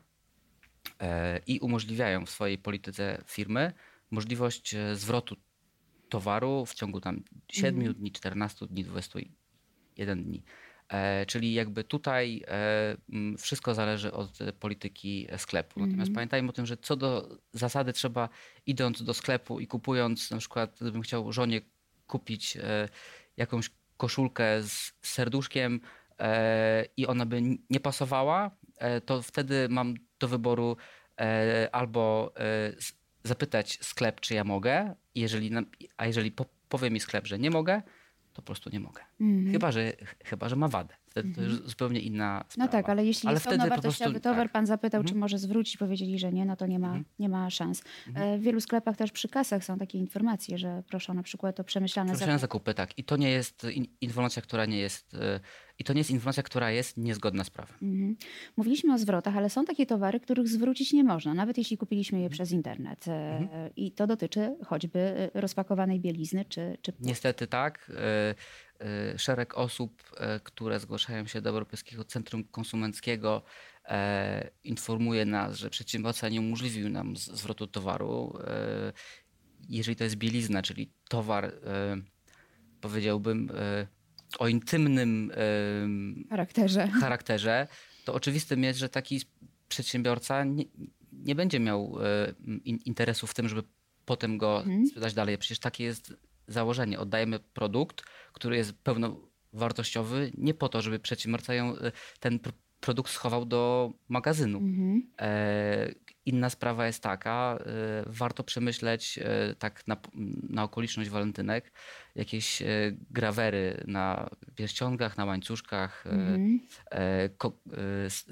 y, 0.88 1.05
i 1.48 1.60
umożliwiają 1.60 2.25
w 2.25 2.29
swojej 2.29 2.57
polityce 2.57 3.24
firmy 3.27 3.74
możliwość 4.12 4.75
zwrotu 4.93 5.36
towaru 6.10 6.65
w 6.65 6.74
ciągu 6.74 7.01
tam 7.01 7.24
7 7.48 7.75
mhm. 7.75 7.93
dni, 7.93 8.12
14 8.12 8.67
dni, 8.67 8.84
21 8.84 10.24
dni. 10.24 10.43
E, 10.89 11.25
czyli 11.25 11.54
jakby 11.54 11.84
tutaj 11.84 12.44
e, 12.48 13.38
wszystko 13.38 13.74
zależy 13.74 14.12
od 14.12 14.39
polityki 14.60 15.27
sklepu. 15.38 15.80
Natomiast 15.80 16.00
mm 16.00 16.12
-hmm. 16.12 16.15
pamiętajmy 16.15 16.50
o 16.50 16.54
tym, 16.54 16.65
że 16.65 16.77
co 16.77 16.96
do 16.96 17.38
zasady 17.54 17.94
trzeba 17.94 18.30
idąc 18.65 19.04
do 19.04 19.13
sklepu 19.13 19.60
i 19.60 19.68
kupując, 19.68 20.32
na 20.32 20.38
przykład 20.38 20.77
gdybym 20.82 21.01
chciał 21.01 21.32
żonie 21.32 21.62
kupić 22.08 22.58
e, 22.58 22.89
jakąś 23.38 23.70
koszulkę 23.98 24.63
z 24.63 24.94
serduszkiem 25.01 25.82
i 26.98 27.08
ona 27.08 27.25
by 27.25 27.42
nie 27.70 27.80
pasowała, 27.80 28.51
to 29.06 29.22
wtedy 29.22 29.68
mam 29.70 29.94
do 30.20 30.27
wyboru 30.27 30.77
albo 31.72 32.34
zapytać 33.24 33.80
sklep, 33.82 34.22
czy 34.22 34.34
ja 34.34 34.44
mogę, 34.44 34.96
jeżeli, 35.15 35.51
a 35.98 36.06
jeżeli 36.06 36.32
powie 36.70 36.92
mi 36.92 37.00
sklep, 37.00 37.27
że 37.27 37.39
nie 37.39 37.50
mogę, 37.50 37.82
to 38.36 38.42
po 38.42 38.46
prostu 38.46 38.70
nie 38.70 38.80
mogę. 38.80 39.01
Mm 39.20 39.46
-hmm. 39.46 39.51
Chyba, 39.51 39.72
że, 39.72 39.94
chyba, 40.25 40.50
że 40.50 40.56
ma 40.56 40.68
wadę. 40.68 40.96
To 41.24 41.41
już 41.41 41.51
mhm. 41.53 41.69
zupełnie 41.69 42.00
inna 42.00 42.38
no 42.38 42.51
sprawa. 42.51 42.65
No 42.65 42.72
tak, 42.72 42.89
ale 42.89 43.05
jeśli 43.05 43.27
ale 43.27 43.36
jest 43.36 43.48
pełnowartościowy 43.48 44.12
prostu, 44.12 44.29
towar, 44.29 44.45
tak. 44.45 44.51
pan 44.51 44.65
zapytał, 44.65 45.01
-hmm. 45.01 45.05
czy 45.05 45.10
mhm. 45.10 45.19
może 45.19 45.38
zwrócić, 45.38 45.77
powiedzieli, 45.77 46.19
że 46.19 46.31
nie, 46.31 46.45
no 46.45 46.55
to 46.55 46.67
nie 46.67 46.79
ma, 46.79 46.88
mhm. 46.88 47.05
nie 47.19 47.29
ma 47.29 47.50
szans. 47.50 47.84
E, 48.15 48.38
w 48.38 48.41
wielu 48.41 48.62
sklepach 48.62 48.98
też 48.98 49.12
przy 49.12 49.29
kasach 49.29 49.63
są 49.63 49.77
takie 49.77 49.98
informacje, 49.98 50.57
że 50.57 50.84
proszę 50.88 51.13
na 51.13 51.24
przykład 51.24 51.60
o 51.60 51.63
przemyślane, 51.63 52.07
przemyślane 52.12 52.39
zakupy. 52.39 52.72
zakupy. 52.72 52.74
tak. 52.74 53.00
I 53.00 53.03
to 53.03 53.17
nie 53.17 53.29
jest 53.29 53.63
in, 53.63 53.86
informacja, 54.01 54.41
która 54.41 54.65
nie 54.65 54.77
jest 54.77 55.13
e, 55.13 55.39
i 55.79 55.84
to 55.84 55.93
nie 55.93 56.00
jest 56.00 56.12
informacja, 56.12 56.43
która 56.43 56.72
jest 56.72 56.98
niezgodna 56.98 57.43
z 57.43 57.50
prawem. 57.50 57.75
Mhm. 57.81 58.15
Mówiliśmy 58.57 58.93
o 58.93 58.98
zwrotach, 58.98 59.38
ale 59.38 59.50
są 59.50 59.65
takie 59.65 59.86
towary, 59.86 60.19
których 60.19 60.48
zwrócić 60.48 60.93
nie 60.93 61.03
można, 61.03 61.34
nawet 61.34 61.57
jeśli 61.57 61.77
kupiliśmy 61.77 62.19
je 62.19 62.25
mhm. 62.25 62.34
przez 62.34 62.51
internet. 62.51 63.07
E, 63.07 63.38
mhm. 63.38 63.69
I 63.75 63.91
to 63.91 64.07
dotyczy 64.07 64.55
choćby 64.65 65.29
rozpakowanej 65.34 66.00
bielizny 66.00 66.45
czy. 66.45 66.77
czy... 66.81 66.93
Niestety 67.00 67.48
tak. 67.48 67.91
E, 68.79 69.20
szereg 69.20 69.58
osób, 69.58 70.03
które 70.44 70.79
zgłaszają 70.79 71.27
się 71.27 71.41
do 71.41 71.50
Europejskiego 71.50 72.03
Centrum 72.03 72.44
Konsumenckiego, 72.44 73.44
informuje 74.63 75.25
nas, 75.25 75.55
że 75.55 75.70
przedsiębiorca 75.70 76.29
nie 76.29 76.39
umożliwił 76.39 76.89
nam 76.89 77.17
zwrotu 77.17 77.67
towaru. 77.67 78.39
Jeżeli 79.70 79.96
to 79.96 80.03
jest 80.03 80.15
bielizna, 80.15 80.62
czyli 80.62 80.91
towar, 81.10 81.53
powiedziałbym, 82.82 83.51
o 84.39 84.48
intymnym 84.48 85.32
charakterze. 86.29 86.88
charakterze, 87.01 87.67
to 88.05 88.13
oczywistym 88.13 88.63
jest, 88.63 88.79
że 88.79 88.89
taki 88.89 89.22
przedsiębiorca 89.70 90.44
nie, 90.44 90.65
nie 91.12 91.36
będzie 91.36 91.60
miał 91.60 91.98
interesu 92.65 93.27
w 93.27 93.34
tym, 93.34 93.50
żeby 93.50 93.63
potem 94.05 94.38
go 94.38 94.58
mhm. 94.58 94.88
sprzedać 94.88 95.13
dalej. 95.13 95.38
Przecież 95.38 95.60
takie 95.60 95.84
jest 95.84 96.13
założenie. 96.48 97.00
Oddajemy 97.00 97.39
produkt, 97.39 98.03
który 98.36 98.58
jest 98.58 98.74
pełnowartościowy, 98.74 100.32
nie 100.38 100.54
po 100.54 100.70
to, 100.70 100.82
żeby 100.82 101.00
przedsiębiorca 101.00 101.54
ją, 101.54 101.74
ten 102.20 102.39
produkt 102.80 103.12
schował 103.12 103.46
do 103.46 103.94
magazynu. 104.10 104.58
Mhm. 104.58 105.12
E, 105.22 105.92
inna 106.25 106.50
sprawa 106.50 106.88
jest 106.88 107.04
taka, 107.04 107.60
e, 107.60 108.04
warto 108.06 108.44
przemyśleć 108.44 109.20
e, 109.22 109.56
tak 109.60 109.88
na, 109.88 109.98
na 110.50 110.63
okoliczność 110.63 111.10
walentynek 111.10 111.72
jakieś 112.15 112.62
e, 112.62 112.65
grawery 113.10 113.84
na 113.88 114.30
pierścionkach, 114.56 115.18
na 115.18 115.25
łańcuszkach 115.25 116.06
mhm. 116.08 116.60
E, 116.92 117.30
ko, 117.30 117.48
e, 117.48 118.10
z, 118.10 118.25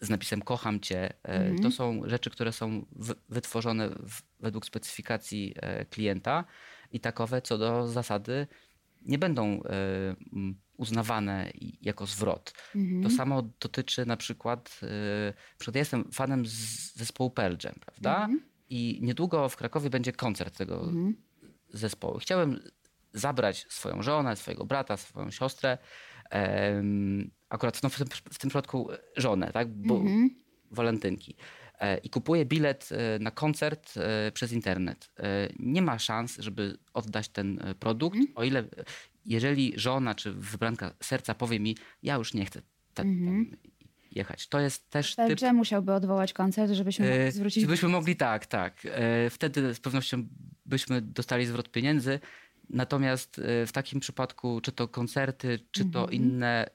z, 0.00 0.10
napisem 0.10 0.42
kocham 0.42 0.80
cię. 0.80 1.12
Mhm. 1.22 1.58
To 1.58 1.70
są 1.70 2.02
rzeczy, 2.04 2.30
które 2.30 2.52
są 2.52 2.86
wytworzone 3.28 3.88
w, 3.88 4.22
według 4.40 4.66
specyfikacji 4.66 5.54
klienta 5.90 6.44
i 6.92 7.00
takowe 7.00 7.42
co 7.42 7.58
do 7.58 7.88
zasady 7.88 8.46
nie 9.02 9.18
będą 9.18 9.62
uznawane 10.76 11.50
jako 11.82 12.06
zwrot. 12.06 12.52
Mhm. 12.74 13.02
To 13.02 13.10
samo 13.10 13.42
dotyczy 13.60 14.06
na 14.06 14.16
przykład, 14.16 14.80
yy, 14.82 14.88
przykład 15.58 15.74
ja 15.74 15.78
jestem 15.78 16.12
fanem 16.12 16.46
z 16.46 16.94
zespołu 16.94 17.30
Pearl 17.30 17.54
Jam, 17.64 17.74
prawda? 17.74 18.16
Mhm. 18.16 18.40
I 18.68 18.98
niedługo 19.02 19.48
w 19.48 19.56
Krakowie 19.56 19.90
będzie 19.90 20.12
koncert 20.12 20.58
tego 20.58 20.80
mhm. 20.80 21.16
zespołu. 21.68 22.18
Chciałem 22.18 22.60
zabrać 23.12 23.66
swoją 23.68 24.02
żonę, 24.02 24.36
swojego 24.36 24.64
brata, 24.64 24.96
swoją 24.96 25.30
siostrę, 25.30 25.78
akurat 27.48 27.82
no, 27.82 27.88
w, 27.88 27.96
tym, 27.98 28.06
w 28.32 28.38
tym 28.38 28.50
przypadku 28.50 28.88
żonę, 29.16 29.50
tak? 29.52 29.68
Bo 29.68 29.96
mhm. 29.96 30.30
walentynki. 30.70 31.36
E, 31.80 31.98
I 31.98 32.10
kupuję 32.10 32.44
bilet 32.44 32.88
e, 32.92 33.18
na 33.18 33.30
koncert 33.30 33.94
e, 33.96 34.32
przez 34.32 34.52
internet. 34.52 35.10
Nie 35.58 35.82
ma 35.82 35.98
szans, 35.98 36.36
żeby 36.38 36.78
oddać 36.94 37.28
ten 37.28 37.74
produkt, 37.80 38.16
mhm. 38.16 38.36
o 38.36 38.44
ile 38.44 38.64
jeżeli 39.26 39.72
żona 39.76 40.14
czy 40.14 40.32
wybranka 40.32 40.94
serca 41.02 41.34
powie 41.34 41.60
mi, 41.60 41.76
ja 42.02 42.14
już 42.14 42.34
nie 42.34 42.44
chcę 42.44 42.62
mhm. 42.96 43.56
jechać. 44.12 44.48
To 44.48 44.60
jest 44.60 44.90
też 44.90 45.16
typ... 45.16 45.40
musiałby 45.52 45.92
odwołać 45.92 46.32
koncert, 46.32 46.72
żebyśmy 46.72 47.10
mogli 47.10 47.32
zwrócić... 47.32 47.62
Żebyśmy 47.62 47.88
mogli, 47.88 48.16
tak, 48.16 48.46
tak. 48.46 48.82
Wtedy 49.30 49.74
z 49.74 49.80
pewnością 49.80 50.28
byśmy 50.66 51.02
dostali 51.02 51.46
zwrot 51.46 51.70
pieniędzy. 51.70 52.20
Natomiast 52.70 53.40
w 53.66 53.72
takim 53.72 54.00
przypadku, 54.00 54.60
czy 54.60 54.72
to 54.72 54.88
koncerty, 54.88 55.58
czy 55.70 55.84
to 55.84 56.00
mhm. 56.00 56.12
inne 56.12 56.70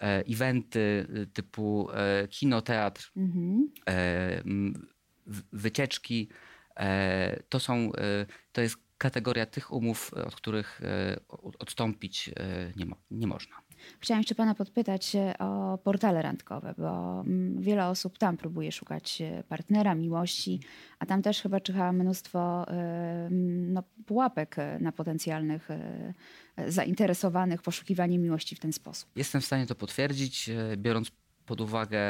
eventy 0.00 1.06
typu 1.32 1.88
kino, 2.30 2.62
teatr, 2.62 3.12
mhm. 3.16 3.72
wycieczki, 5.52 6.28
to 7.48 7.60
są, 7.60 7.92
to 8.52 8.60
jest 8.60 8.76
kategoria 8.98 9.46
tych 9.46 9.72
umów, 9.72 10.14
od 10.14 10.36
których 10.36 10.80
e, 10.84 11.20
odstąpić 11.58 12.28
e, 12.28 12.32
nie, 12.76 12.86
mo 12.86 12.96
nie 13.10 13.26
można. 13.26 13.56
Chciałam 14.00 14.20
jeszcze 14.20 14.34
Pana 14.34 14.54
podpytać 14.54 15.16
o 15.38 15.78
portale 15.78 16.22
randkowe, 16.22 16.74
bo 16.78 17.20
mm, 17.20 17.62
wiele 17.62 17.88
osób 17.88 18.18
tam 18.18 18.36
próbuje 18.36 18.72
szukać 18.72 19.20
e, 19.20 19.42
partnera, 19.48 19.94
miłości, 19.94 20.60
a 20.98 21.06
tam 21.06 21.22
też 21.22 21.42
chyba 21.42 21.60
czyha 21.60 21.92
mnóstwo 21.92 22.66
no, 23.30 23.82
pułapek 24.06 24.56
na 24.80 24.92
potencjalnych 24.92 25.68
zainteresowanych 26.68 27.62
poszukiwaniem 27.62 28.22
miłości 28.22 28.56
w 28.56 28.60
ten 28.60 28.72
sposób. 28.72 29.10
Jestem 29.16 29.40
w 29.40 29.44
stanie 29.44 29.66
to 29.66 29.74
potwierdzić, 29.74 30.50
biorąc 30.76 31.10
pod 31.46 31.60
uwagę 31.60 32.00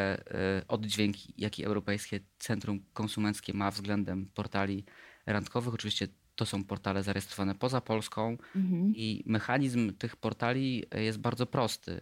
oddźwięk, 0.69 1.17
jaki 1.39 1.65
Europejskie 1.65 2.21
Centrum 2.39 2.81
Konsumenckie 2.93 3.53
ma 3.55 3.71
względem 3.71 4.31
portali 4.35 4.85
randkowych. 5.27 5.75
Oczywiście 5.75 6.09
to 6.39 6.47
są 6.47 6.65
portale 6.65 7.03
zarejestrowane 7.03 7.55
poza 7.55 7.81
Polską 7.81 8.37
mhm. 8.57 8.93
i 8.97 9.23
mechanizm 9.27 9.93
tych 9.93 10.17
portali 10.17 10.85
e, 10.91 11.03
jest 11.03 11.19
bardzo 11.19 11.47
prosty. 11.47 11.93
E, 11.93 12.01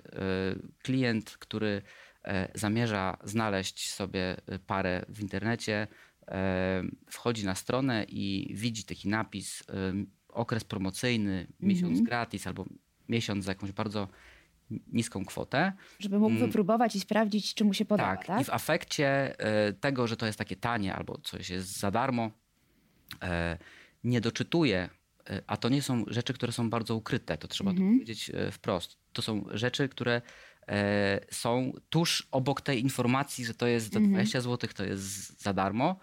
klient, 0.82 1.30
który 1.38 1.82
e, 2.24 2.48
zamierza 2.54 3.16
znaleźć 3.24 3.90
sobie 3.90 4.36
parę 4.66 5.04
w 5.08 5.20
internecie, 5.20 5.86
wchodzi 7.10 7.44
na 7.44 7.54
stronę 7.54 8.04
i 8.08 8.52
widzi 8.54 8.84
taki 8.84 9.08
napis 9.08 9.62
okres 10.28 10.64
promocyjny, 10.64 11.46
miesiąc 11.60 11.90
mhm. 11.90 12.04
gratis 12.04 12.46
albo 12.46 12.64
miesiąc 13.08 13.44
za 13.44 13.50
jakąś 13.50 13.72
bardzo 13.72 14.08
niską 14.92 15.24
kwotę. 15.24 15.72
Żeby 15.98 16.18
mógł 16.18 16.36
mm. 16.36 16.46
wypróbować 16.46 16.96
i 16.96 17.00
sprawdzić, 17.00 17.54
czy 17.54 17.64
mu 17.64 17.74
się 17.74 17.84
podoba. 17.84 18.16
Tak, 18.16 18.26
tak? 18.26 18.40
i 18.40 18.44
w 18.44 18.50
efekcie 18.52 19.36
tego, 19.80 20.06
że 20.06 20.16
to 20.16 20.26
jest 20.26 20.38
takie 20.38 20.56
tanie 20.56 20.94
albo 20.94 21.18
coś 21.18 21.50
jest 21.50 21.78
za 21.78 21.90
darmo, 21.90 22.30
nie 24.06 24.20
doczytuje, 24.20 24.88
e, 25.30 25.42
a 25.46 25.56
to 25.56 25.68
nie 25.68 25.82
są 25.82 26.04
rzeczy, 26.06 26.32
które 26.32 26.52
są 26.52 26.70
bardzo 26.70 26.96
ukryte, 26.96 27.38
to 27.38 27.48
trzeba 27.48 27.70
mhm. 27.70 27.88
to 27.88 27.94
powiedzieć 27.94 28.30
e, 28.34 28.50
wprost. 28.50 28.98
To 29.12 29.22
są 29.22 29.44
rzeczy, 29.50 29.88
które 29.88 30.22
e, 30.68 31.20
są 31.30 31.72
tuż 31.90 32.28
obok 32.30 32.60
tej 32.60 32.80
informacji, 32.80 33.44
że 33.44 33.54
to 33.54 33.66
jest 33.66 33.92
za 33.92 34.00
20 34.00 34.38
mhm. 34.38 34.42
zł, 34.42 34.70
to 34.76 34.84
jest 34.84 35.42
za 35.42 35.52
darmo. 35.52 35.96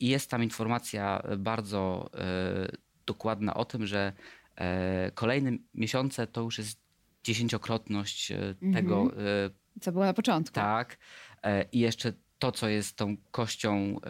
I 0.00 0.08
jest 0.08 0.30
tam 0.30 0.42
informacja 0.42 1.22
bardzo 1.38 2.10
dokładna 3.06 3.54
o 3.54 3.64
tym, 3.64 3.86
że 3.86 4.12
kolejne 5.14 5.52
miesiące 5.74 6.26
to 6.26 6.40
już 6.40 6.58
jest 6.58 6.80
dziesięciokrotność 7.24 8.32
tego. 8.72 9.02
Mhm. 9.02 9.50
Co 9.80 9.92
było 9.92 10.04
na 10.04 10.14
początku. 10.14 10.54
Tak. 10.54 10.98
I 11.72 11.78
jeszcze 11.78 12.12
to, 12.38 12.52
co 12.52 12.68
jest 12.68 12.96
tą 12.96 13.16
kością 13.30 14.00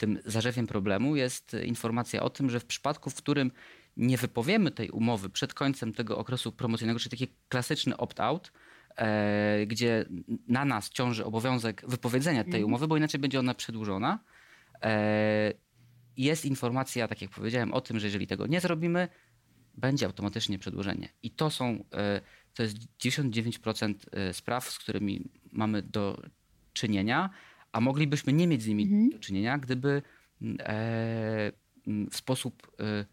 tym 0.00 0.18
zarzewiem 0.24 0.66
problemu 0.66 1.16
jest 1.16 1.56
informacja 1.64 2.22
o 2.22 2.30
tym, 2.30 2.50
że 2.50 2.60
w 2.60 2.64
przypadku, 2.64 3.10
w 3.10 3.14
którym 3.14 3.50
nie 3.96 4.16
wypowiemy 4.16 4.70
tej 4.70 4.90
umowy 4.90 5.30
przed 5.30 5.54
końcem 5.54 5.92
tego 5.92 6.18
okresu 6.18 6.52
promocyjnego, 6.52 7.00
czyli 7.00 7.10
taki 7.10 7.34
klasyczny 7.48 7.96
opt-out, 7.96 8.52
e, 8.96 9.66
gdzie 9.66 10.04
na 10.48 10.64
nas 10.64 10.90
ciąży 10.90 11.24
obowiązek 11.24 11.82
wypowiedzenia 11.88 12.44
tej 12.44 12.52
mhm. 12.52 12.64
umowy, 12.64 12.88
bo 12.88 12.96
inaczej 12.96 13.20
będzie 13.20 13.38
ona 13.38 13.54
przedłużona. 13.54 14.18
E, 14.82 15.52
jest 16.16 16.44
informacja, 16.44 17.08
tak 17.08 17.22
jak 17.22 17.30
powiedziałem, 17.30 17.72
o 17.72 17.80
tym, 17.80 18.00
że 18.00 18.06
jeżeli 18.06 18.26
tego 18.26 18.46
nie 18.46 18.60
zrobimy, 18.60 19.08
będzie 19.74 20.06
automatycznie 20.06 20.58
przedłużenie. 20.58 21.08
I 21.22 21.30
to 21.30 21.50
są, 21.50 21.84
e, 21.94 22.20
to 22.54 22.62
jest 22.62 22.76
99% 22.98 23.94
e, 24.12 24.32
spraw, 24.34 24.70
z 24.70 24.78
którymi 24.78 25.30
mamy 25.52 25.82
do 25.82 26.22
czynienia 26.72 27.30
a 27.72 27.80
moglibyśmy 27.80 28.32
nie 28.32 28.46
mieć 28.46 28.62
z 28.62 28.66
nimi 28.66 28.82
mhm. 28.82 29.10
do 29.10 29.18
czynienia, 29.18 29.58
gdyby 29.58 30.02
mm, 30.42 30.56
e, 30.60 31.52
mm, 31.86 32.10
w 32.10 32.16
sposób 32.16 32.72
e, 32.80 33.04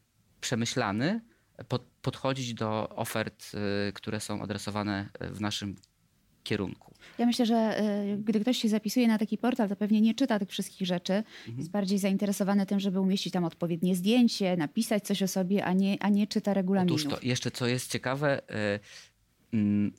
przemyślany 0.41 1.21
pod, 1.67 1.81
podchodzić 2.01 2.53
do 2.53 2.89
ofert, 2.89 3.51
e, 3.53 3.91
które 3.91 4.19
są 4.19 4.41
adresowane 4.41 5.09
w 5.19 5.41
naszym 5.41 5.75
kierunku. 6.43 6.93
Ja 7.17 7.25
myślę, 7.25 7.45
że 7.45 7.81
gdy 8.17 8.39
ktoś 8.39 8.57
się 8.57 8.69
zapisuje 8.69 9.07
na 9.07 9.17
taki 9.17 9.37
portal, 9.37 9.69
to 9.69 9.75
pewnie 9.75 10.01
nie 10.01 10.13
czyta 10.13 10.39
tych 10.39 10.49
wszystkich 10.49 10.87
rzeczy. 10.87 11.13
Mhm. 11.13 11.57
Jest 11.57 11.71
bardziej 11.71 11.99
zainteresowany 11.99 12.65
tym, 12.65 12.79
żeby 12.79 12.99
umieścić 12.99 13.33
tam 13.33 13.43
odpowiednie 13.45 13.95
zdjęcie, 13.95 14.57
napisać 14.57 15.03
coś 15.03 15.23
o 15.23 15.27
sobie, 15.27 15.65
a 15.65 15.73
nie, 15.73 16.03
a 16.03 16.09
nie 16.09 16.27
czyta 16.27 16.53
regulaminów. 16.53 17.01
Otóż 17.01 17.19
to 17.19 17.25
jeszcze 17.25 17.51
co 17.51 17.67
jest 17.67 17.91
ciekawe, 17.91 18.41
mm, 19.53 19.91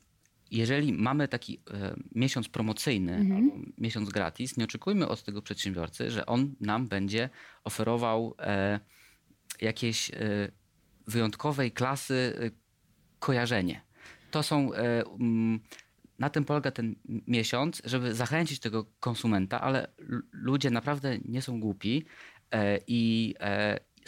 jeżeli 0.51 0.93
mamy 0.93 1.27
taki 1.27 1.61
e, 1.71 1.95
miesiąc 2.15 2.49
promocyjny 2.49 3.15
mhm. 3.15 3.43
albo 3.43 3.65
miesiąc 3.77 4.09
gratis, 4.09 4.57
nie 4.57 4.63
oczekujmy 4.63 5.07
od 5.07 5.23
tego 5.23 5.41
przedsiębiorcy, 5.41 6.11
że 6.11 6.25
on 6.25 6.55
nam 6.59 6.87
będzie 6.87 7.29
oferował 7.63 8.35
e, 8.39 8.79
jakieś 9.61 10.09
e, 10.09 10.15
wyjątkowej 11.07 11.71
klasy 11.71 12.13
e, 12.39 12.51
kojarzenie. 13.19 13.81
To 14.31 14.43
są. 14.43 14.73
E, 14.73 15.03
m, 15.19 15.59
na 16.19 16.29
tym 16.29 16.45
polega 16.45 16.71
ten 16.71 16.95
miesiąc, 17.27 17.81
żeby 17.85 18.15
zachęcić 18.15 18.59
tego 18.59 18.85
konsumenta, 18.99 19.61
ale 19.61 19.87
ludzie 20.31 20.69
naprawdę 20.69 21.17
nie 21.25 21.41
są 21.41 21.59
głupi 21.59 22.05
e, 22.51 22.79
i 22.87 23.35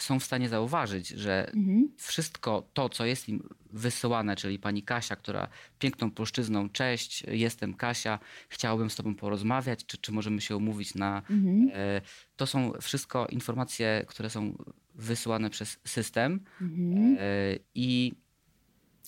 są 0.02 0.20
w 0.20 0.24
stanie 0.24 0.48
zauważyć, 0.48 1.08
że 1.08 1.46
mhm. 1.46 1.88
wszystko 1.96 2.68
to, 2.72 2.88
co 2.88 3.06
jest 3.06 3.28
im 3.28 3.48
wysyłane, 3.72 4.36
czyli 4.36 4.58
pani 4.58 4.82
Kasia, 4.82 5.16
która 5.16 5.48
piękną 5.78 6.10
płaszczyzną, 6.10 6.68
cześć, 6.68 7.22
jestem 7.28 7.74
Kasia, 7.74 8.18
chciałbym 8.48 8.90
z 8.90 8.96
tobą 8.96 9.14
porozmawiać, 9.14 9.86
czy, 9.86 9.98
czy 9.98 10.12
możemy 10.12 10.40
się 10.40 10.56
umówić 10.56 10.94
na... 10.94 11.22
Mhm. 11.30 11.70
E, 11.74 12.00
to 12.36 12.46
są 12.46 12.72
wszystko 12.80 13.26
informacje, 13.26 14.04
które 14.08 14.30
są 14.30 14.56
wysyłane 14.94 15.50
przez 15.50 15.78
system 15.84 16.40
mhm. 16.60 17.16
e, 17.20 17.58
i 17.74 18.12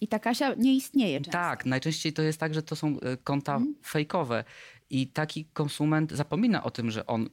i 0.01 0.09
ta 0.09 0.19
Kasia 0.19 0.55
nie 0.55 0.77
istnieje 0.77 1.19
często. 1.19 1.33
Tak, 1.33 1.67
najczęściej 1.67 2.13
to 2.13 2.23
jest 2.23 2.41
tak, 2.41 2.55
że 2.55 2.63
to 2.63 2.77
są 2.77 3.01
e, 3.01 3.17
konta 3.17 3.55
mhm. 3.55 3.75
fejkowe 3.87 4.45
i 4.91 5.07
taki 5.07 5.45
konsument 5.45 6.13
zapomina 6.13 6.63
o 6.65 6.71
tym, 6.71 6.91
że 6.91 7.07
on 7.07 7.23
y, 7.23 7.29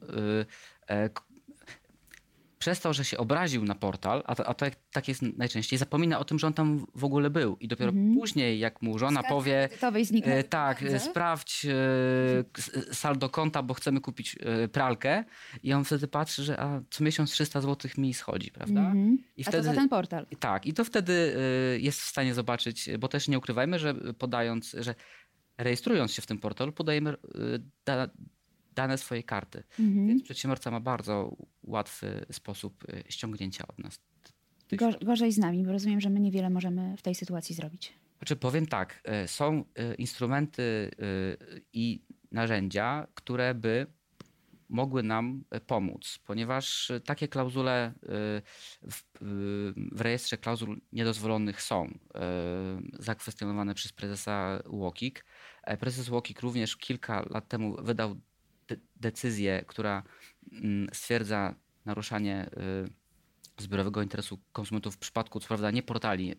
przez 2.62 2.80
to, 2.80 2.92
że 2.92 3.04
się 3.04 3.18
obraził 3.18 3.64
na 3.64 3.74
portal, 3.74 4.22
a, 4.26 4.34
to, 4.34 4.46
a 4.46 4.54
to 4.54 4.66
tak 4.92 5.08
jest 5.08 5.22
najczęściej, 5.22 5.78
zapomina 5.78 6.18
o 6.18 6.24
tym, 6.24 6.38
że 6.38 6.46
on 6.46 6.52
tam 6.52 6.86
w 6.94 7.04
ogóle 7.04 7.30
był. 7.30 7.56
I 7.60 7.68
dopiero 7.68 7.90
mhm. 7.90 8.14
później, 8.14 8.58
jak 8.58 8.82
mu 8.82 8.98
żona 8.98 9.22
powie, 9.22 9.68
e, 10.24 10.44
tak, 10.44 10.82
e, 10.82 11.00
sprawdź 11.00 11.66
e, 11.66 12.94
saldo 12.94 13.28
konta, 13.28 13.62
bo 13.62 13.74
chcemy 13.74 14.00
kupić 14.00 14.36
e, 14.40 14.68
pralkę. 14.68 15.24
I 15.62 15.72
on 15.72 15.84
wtedy 15.84 16.08
patrzy, 16.08 16.44
że 16.44 16.60
a, 16.60 16.80
co 16.90 17.04
miesiąc 17.04 17.30
300 17.30 17.60
zł 17.60 17.90
mi 17.98 18.14
schodzi, 18.14 18.50
prawda? 18.50 18.80
Mhm. 18.80 19.18
I 19.36 19.44
wtedy, 19.44 19.58
a 19.58 19.60
to 19.60 19.64
za 19.64 19.74
ten 19.74 19.88
portal. 19.88 20.26
Tak, 20.40 20.66
i 20.66 20.72
to 20.72 20.84
wtedy 20.84 21.36
e, 21.74 21.78
jest 21.78 22.00
w 22.00 22.06
stanie 22.06 22.34
zobaczyć, 22.34 22.90
bo 22.98 23.08
też 23.08 23.28
nie 23.28 23.38
ukrywajmy, 23.38 23.78
że 23.78 23.94
podając, 23.94 24.76
że 24.80 24.94
rejestrując 25.58 26.12
się 26.12 26.22
w 26.22 26.26
tym 26.26 26.38
portalu, 26.38 26.72
podajemy 26.72 27.10
e, 27.10 27.16
da, 27.84 28.08
dane 28.74 28.98
swojej 28.98 29.24
karty. 29.24 29.62
Mhm. 29.80 30.06
Więc 30.08 30.22
przedsiębiorca 30.22 30.70
ma 30.70 30.80
bardzo 30.80 31.36
łatwy 31.62 32.26
sposób 32.32 32.84
y, 32.84 33.04
ściągnięcia 33.08 33.66
od 33.66 33.78
nas. 33.78 34.00
gorzej 35.02 35.32
z 35.32 35.38
nami, 35.38 35.64
bo 35.64 35.72
rozumiem, 35.72 36.00
że 36.00 36.10
my 36.10 36.20
niewiele 36.20 36.50
możemy 36.50 36.96
w 36.96 37.02
tej 37.02 37.14
sytuacji 37.14 37.54
zrobić. 37.54 37.92
Znaczy 38.18 38.36
powiem 38.36 38.66
tak, 38.66 39.02
y, 39.24 39.28
są 39.28 39.64
y, 39.92 39.94
instrumenty 39.94 40.90
i 41.72 42.00
narzędzia, 42.32 43.06
które 43.14 43.54
by 43.54 43.86
mogły 44.68 45.02
nam 45.02 45.44
pomóc, 45.66 46.18
ponieważ 46.24 46.92
takie 47.04 47.28
klauzule 47.28 47.92
w, 48.82 49.02
w, 49.20 50.00
rejestrze 50.00 50.38
klauzul 50.38 50.80
niedozwolonych 50.92 51.62
są 51.62 51.98
zakwestionowane 52.98 53.74
przez 53.74 53.92
prezesa 53.92 54.62
UOKiK. 54.68 55.24
E, 55.62 55.76
prezes 55.76 56.08
UOKiK 56.08 56.40
również 56.40 56.76
kilka 56.76 57.26
lat 57.30 57.48
temu 57.48 57.76
wydał 57.82 58.16
decyzję, 58.96 59.64
która 59.66 60.02
mm, 60.52 60.88
stwierdza 60.92 61.54
naruszanie 61.84 62.50
y, 63.58 63.62
zbiorowego 63.62 64.02
interesu 64.02 64.38
konsumentów 64.52 64.94
w 64.94 64.98
przypadku, 64.98 65.40
co 65.40 65.48
prawda 65.48 65.70
nie 65.70 65.82
portali, 65.82 66.32
y, 66.32 66.36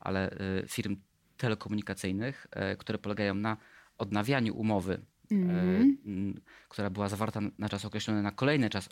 ale 0.00 0.30
y, 0.32 0.64
firm 0.68 0.96
telekomunikacyjnych, 1.36 2.46
które 2.78 2.98
polegają 2.98 3.34
na 3.34 3.56
odnawianiu 3.98 4.56
umowy, 4.56 5.00
mm. 5.30 6.40
która 6.68 6.90
była 6.90 7.08
zawarta 7.08 7.40
na 7.58 7.68
czas 7.68 7.84
określony, 7.84 8.22
na 8.22 8.30
kolejny 8.30 8.70
czas 8.70 8.88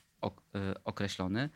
określony. 0.84 1.50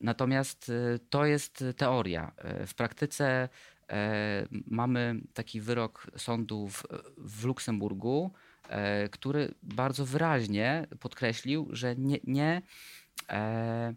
Natomiast 0.00 0.72
to 1.10 1.26
jest 1.26 1.64
teoria. 1.76 2.32
W 2.66 2.74
praktyce 2.74 3.48
mamy 4.66 5.20
taki 5.34 5.60
wyrok 5.60 6.06
sądu 6.16 6.68
w, 6.68 6.82
w 7.18 7.44
Luksemburgu, 7.44 8.32
E, 8.32 8.47
który 9.10 9.54
bardzo 9.62 10.06
wyraźnie 10.06 10.86
podkreślił, 11.00 11.68
że 11.70 11.96
nie, 11.96 12.18
nie, 12.24 12.62
e, 13.28 13.94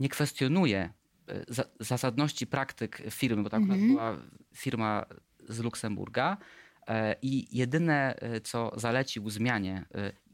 nie 0.00 0.08
kwestionuje 0.08 0.90
e, 1.28 1.44
zasadności 1.80 2.46
praktyk 2.46 3.02
firmy, 3.10 3.42
bo 3.42 3.46
akurat 3.46 3.62
mhm. 3.62 3.88
była 3.88 4.16
firma 4.54 5.06
z 5.48 5.58
Luksemburga. 5.58 6.36
I 7.22 7.56
jedyne, 7.58 8.14
co 8.42 8.72
zalecił 8.76 9.30
zmianie, 9.30 9.84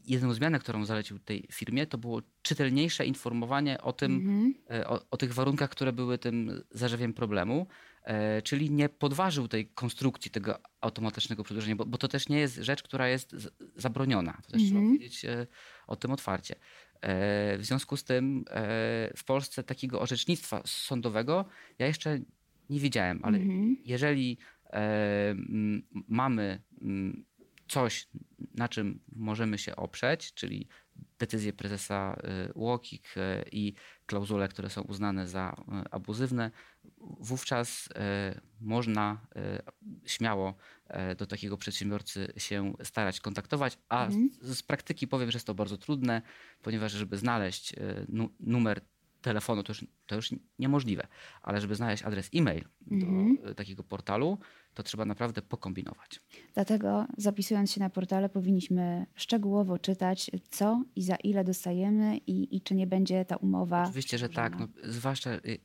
jedyną 0.07 0.33
zmianę, 0.33 0.59
którą 0.59 0.85
zalecił 0.85 1.19
tej 1.19 1.47
firmie, 1.51 1.87
to 1.87 1.97
było 1.97 2.21
czytelniejsze 2.41 3.05
informowanie 3.05 3.81
o, 3.81 3.93
tym, 3.93 4.13
mhm. 4.15 4.53
o, 4.87 5.05
o, 5.11 5.17
tych 5.17 5.33
warunkach, 5.33 5.69
które 5.69 5.93
były 5.93 6.17
tym 6.17 6.63
zarzewiem 6.71 7.13
problemu. 7.13 7.67
E, 8.05 8.41
czyli 8.41 8.71
nie 8.71 8.89
podważył 8.89 9.47
tej 9.47 9.67
konstrukcji 9.67 10.31
tego 10.31 10.59
automatycznego 10.81 11.43
przedłużenia, 11.43 11.75
bo, 11.75 11.85
bo 11.85 11.97
to 11.97 12.07
też 12.07 12.29
nie 12.29 12.39
jest 12.39 12.55
rzecz, 12.55 12.83
która 12.83 13.07
jest 13.07 13.35
zabroniona. 13.75 14.37
To 14.43 14.51
też 14.51 14.61
trzeba 14.61 14.79
mhm. 14.79 14.87
powiedzieć 14.87 15.25
e, 15.25 15.47
o 15.87 15.95
tym 15.95 16.11
otwarcie. 16.11 16.55
E, 17.01 17.57
w 17.57 17.65
związku 17.65 17.97
z 17.97 18.03
tym 18.03 18.45
w 19.17 19.23
Polsce 19.23 19.63
takiego 19.63 20.01
orzecznictwa 20.01 20.61
sądowego 20.65 21.45
ja 21.79 21.87
jeszcze 21.87 22.19
nie 22.69 22.79
widziałem, 22.79 23.19
ale 23.23 23.37
mhm. 23.37 23.77
jeżeli 23.85 24.37
mamy 26.07 26.61
coś, 27.67 28.07
na 28.53 28.69
czym 28.69 28.99
możemy 29.15 29.57
się 29.57 29.75
oprzeć, 29.75 30.33
czyli 30.33 30.67
decyzje 31.19 31.53
prezesa 31.53 32.21
UOKiK 32.53 33.15
i 33.51 33.73
klauzule, 34.05 34.47
które 34.47 34.69
są 34.69 34.81
uznane 34.81 35.27
za 35.27 35.55
abuzywne, 35.91 36.51
wówczas 37.19 37.89
e, 37.95 38.41
można 38.61 39.21
e, 39.35 39.61
śmiało 40.05 40.55
e, 40.87 41.15
do 41.15 41.25
takiego 41.25 41.57
przedsiębiorcy 41.57 42.33
się 42.37 42.73
starać 42.83 43.19
kontaktować, 43.19 43.77
a 43.89 44.05
mhm. 44.05 44.29
z, 44.41 44.57
z, 44.57 44.63
praktyki 44.63 45.07
powiem, 45.07 45.31
że 45.31 45.35
jest 45.35 45.47
to 45.47 45.53
bardzo 45.53 45.77
trudne, 45.77 46.21
ponieważ 46.61 46.91
żeby 46.91 47.17
znaleźć 47.17 47.73
numer 48.39 48.81
telefonu 49.21 49.63
to 49.63 49.71
już, 49.71 49.85
to 50.05 50.15
już 50.15 50.29
niemożliwe, 50.59 51.07
ale 51.41 51.61
żeby 51.61 51.75
znaleźć 51.75 52.03
adres 52.03 52.29
e-mail 52.33 52.65
mhm. 52.91 53.37
do 53.43 53.55
takiego 53.55 53.83
portalu, 53.83 54.37
to 54.73 54.83
trzeba 54.83 55.05
naprawdę 55.05 55.41
pokombinować. 55.41 56.21
Dlatego 56.53 57.05
zapisując 57.17 57.71
się 57.71 57.79
na 57.79 57.89
portale 57.89 58.29
powinniśmy 58.29 59.05
szczegółowo 59.15 59.79
czytać, 59.79 60.31
co 60.49 60.83
i 60.95 61.03
za 61.03 61.15
ile 61.15 61.43
dostajemy 61.43 62.17
i, 62.17 62.55
i 62.55 62.61
czy 62.61 62.75
nie 62.75 62.87
będzie 62.87 63.25
ta 63.25 63.35
umowa. 63.35 63.83
Oczywiście, 63.83 64.17
że 64.17 64.29
tak. 64.29 64.59
No, 64.59 64.67
zwłaszcza 64.83 65.33
y, 65.33 65.59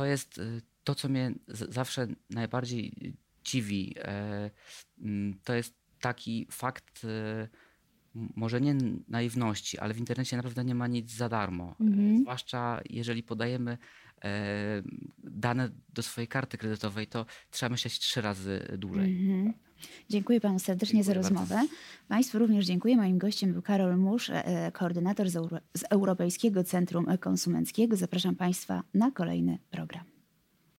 to 0.00 0.06
jest 0.06 0.38
y, 0.38 0.62
to, 0.84 0.94
co 0.94 1.08
mnie 1.08 1.32
zawsze 1.48 2.06
najbardziej 2.30 3.14
dziwi. 3.44 3.94
E, 3.98 4.50
mm, 4.98 5.38
to 5.44 5.54
jest 5.54 5.74
taki 6.00 6.46
fakt, 6.50 7.04
y, 7.04 7.48
może 8.14 8.60
nie 8.60 8.74
naiwności, 9.08 9.78
ale 9.78 9.94
w 9.94 9.98
internecie 9.98 10.36
naprawdę 10.36 10.64
nie 10.64 10.74
ma 10.74 10.86
nic 10.86 11.12
za 11.12 11.28
darmo. 11.28 11.76
E, 11.80 11.84
mhm. 11.84 12.20
Zwłaszcza 12.20 12.80
jeżeli 12.90 13.22
podajemy 13.22 13.78
e, 14.24 14.82
dane 15.18 15.70
do 15.88 16.02
swojej 16.02 16.28
karty 16.28 16.58
kredytowej, 16.58 17.06
to 17.06 17.26
trzeba 17.50 17.70
myśleć 17.70 17.98
trzy 17.98 18.20
razy 18.20 18.76
dłużej. 18.78 19.12
Mhm. 19.12 19.54
Dziękuję 20.08 20.40
panu 20.40 20.58
serdecznie 20.58 21.04
dziękuję 21.04 21.14
za 21.14 21.28
rozmowę. 21.28 21.54
Bardzo. 21.54 21.74
Państwu 22.08 22.38
również 22.38 22.66
dziękuję. 22.66 22.96
Moim 22.96 23.18
gościem 23.18 23.52
był 23.52 23.62
Karol 23.62 23.98
Musz, 23.98 24.30
koordynator 24.72 25.30
z, 25.30 25.36
Euro 25.36 25.58
z 25.76 25.84
Europejskiego 25.90 26.64
Centrum 26.64 27.06
Konsumenckiego. 27.18 27.96
Zapraszam 27.96 28.36
państwa 28.36 28.82
na 28.94 29.10
kolejny 29.10 29.58
program. 29.70 30.19